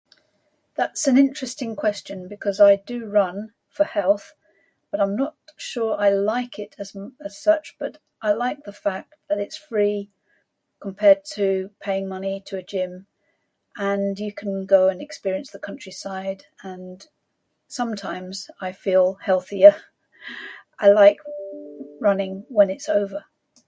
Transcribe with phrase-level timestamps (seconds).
[0.77, 4.33] That's an interesting question, because I do run for health,
[4.89, 8.73] but I'm not sure I like it as mu- as such but, I like the
[8.73, 10.09] fact that it's free,
[10.79, 13.05] compared to paying money to a gym
[13.77, 17.07] and you can go and experience the countryside, and
[17.67, 19.83] sometimes I feel healthier.
[20.79, 21.21] I like
[21.99, 23.25] running when it's over.